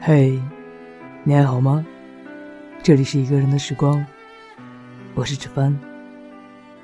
[0.00, 0.40] 嘿，
[1.24, 1.84] 你还好吗？
[2.84, 4.06] 这里是一个人的时光，
[5.12, 5.76] 我是芷帆，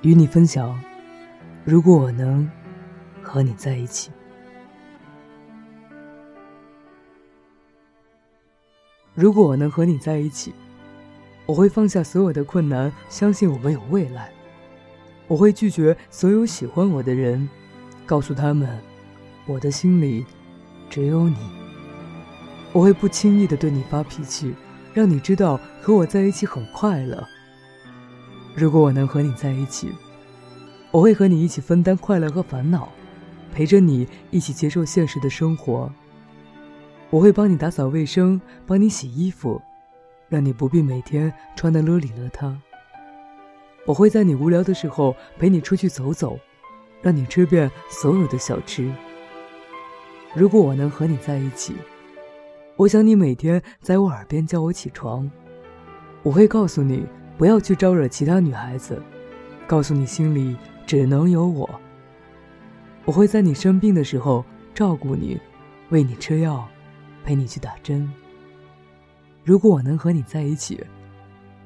[0.02, 0.78] 与你分享。
[1.64, 2.50] 如果我能
[3.22, 4.10] 和你在一起，
[9.14, 10.52] 如果我能和你在一起，
[11.46, 14.32] 我会放下所有的困难，相信我们有未来。
[15.28, 17.48] 我会拒绝所有喜欢我的人，
[18.04, 18.76] 告诉他们，
[19.46, 20.26] 我的心里
[20.90, 21.63] 只有你。
[22.74, 24.52] 我会不轻易的对你发脾气，
[24.92, 27.24] 让你知道和我在一起很快乐。
[28.52, 29.92] 如果我能和你在一起，
[30.90, 32.88] 我会和你一起分担快乐和烦恼，
[33.52, 35.88] 陪着你一起接受现实的生活。
[37.10, 39.62] 我会帮你打扫卫生，帮你洗衣服，
[40.28, 42.56] 让你不必每天穿得邋里邋遢。
[43.86, 46.36] 我会在你无聊的时候陪你出去走走，
[47.00, 48.92] 让你吃遍所有的小吃。
[50.34, 51.76] 如果我能和你在一起。
[52.76, 55.30] 我想你每天在我耳边叫我起床，
[56.24, 57.06] 我会告诉你
[57.38, 59.00] 不要去招惹其他女孩子，
[59.64, 61.70] 告诉你心里只能有我。
[63.04, 65.40] 我会在你生病的时候照顾你，
[65.90, 66.66] 喂你吃药，
[67.24, 68.10] 陪你去打针。
[69.44, 70.84] 如果我能和你在一起，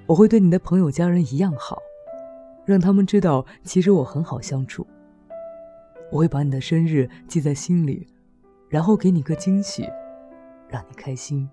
[0.04, 1.78] 我会对你的朋友家人一样好，
[2.66, 4.86] 让他们知道其实我很好相处。
[6.12, 8.06] 我会把你的生日记在心里，
[8.68, 9.88] 然后给你个惊喜。
[10.68, 11.48] 让你开心，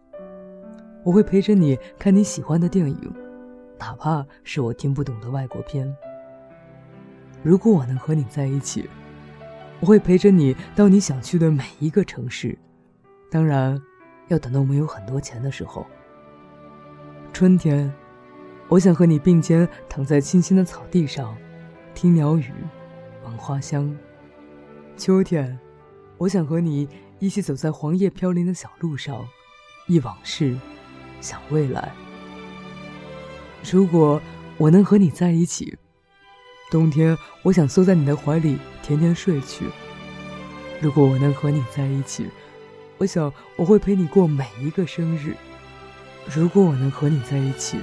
[1.03, 3.13] 我会陪着你看你喜欢的电影，
[3.79, 5.93] 哪怕是我听不懂的外国片。
[7.41, 8.89] 如果我能和你在一起，
[9.79, 12.57] 我会陪着你到你想去的每一个城市，
[13.31, 13.81] 当然，
[14.27, 15.85] 要等到我们有很多钱的时候。
[17.31, 17.91] 春天，
[18.67, 21.37] 我想和你并肩躺在青青的草地上，
[21.93, 22.51] 听鸟语，
[23.23, 23.95] 闻花香。
[24.97, 25.57] 秋天，
[26.17, 26.89] 我想和你。
[27.19, 29.25] 一起走在黄叶飘零的小路上，
[29.87, 30.57] 忆往事，
[31.21, 31.91] 想未来。
[33.71, 34.21] 如果
[34.57, 35.77] 我能和你在一起，
[36.69, 39.65] 冬天我想缩在你的怀里甜甜睡去。
[40.81, 42.29] 如果我能和你在一起，
[42.97, 45.35] 我想我会陪你过每一个生日。
[46.33, 47.79] 如果我能和你在一起，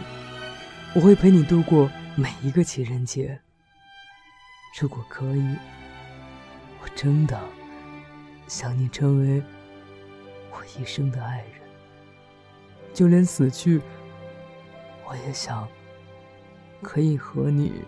[0.94, 3.40] 我会陪你度过每一个情人节。
[4.80, 5.56] 如果可以，
[6.82, 7.40] 我真的。
[8.52, 9.42] 想你成为
[10.50, 11.46] 我一生的爱人，
[12.92, 13.80] 就连死去，
[15.06, 15.66] 我也想
[16.82, 17.82] 可以和你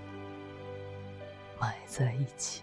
[1.61, 2.63] 埋在一起。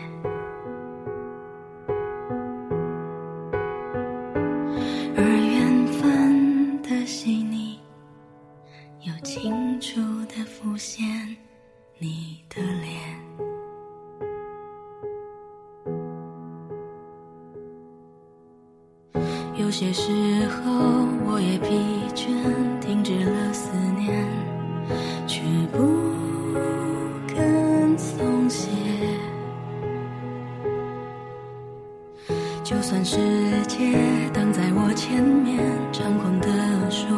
[5.15, 7.79] 而缘分的细腻
[9.01, 11.05] 又清楚地浮现
[11.97, 13.41] 你的脸。
[19.57, 20.11] 有些时
[20.47, 20.71] 候
[21.25, 21.69] 我也疲
[22.13, 22.27] 倦
[22.79, 24.27] 停止了思念
[25.27, 25.41] 却
[25.71, 26.00] 不
[32.63, 33.17] 就算世
[33.67, 33.97] 界
[34.33, 35.59] 挡在我前面，
[35.91, 36.47] 猖狂地
[36.89, 37.17] 说，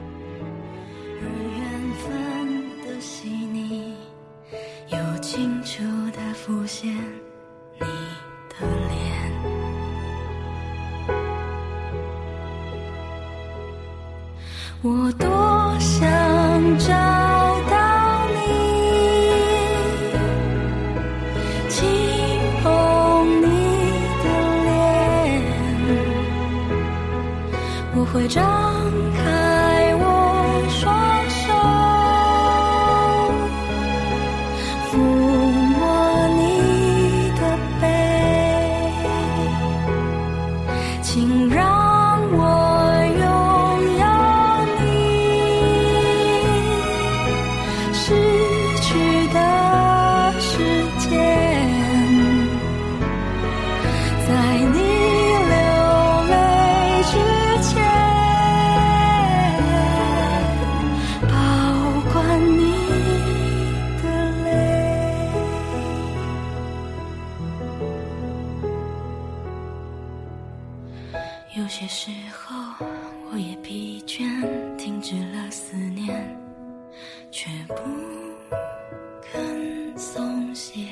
[14.83, 15.27] 我多
[15.79, 16.09] 想
[16.79, 16.87] 找
[17.69, 18.39] 到你，
[21.69, 21.87] 轻
[22.63, 22.63] 捧
[23.43, 23.45] 你
[24.23, 24.25] 的
[24.65, 24.73] 脸，
[27.93, 28.41] 我会张
[71.81, 72.85] 些时候，
[73.31, 74.23] 我也疲倦，
[74.75, 76.37] 停止了思念，
[77.31, 77.73] 却不
[79.19, 80.85] 肯松懈。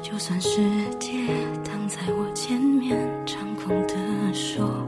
[0.00, 0.60] 就算世
[1.00, 1.26] 界
[1.64, 2.96] 挡在我前面，
[3.26, 3.96] 猖狂地
[4.32, 4.86] 说：“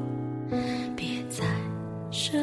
[0.94, 1.44] 别再
[2.12, 2.38] 奢。”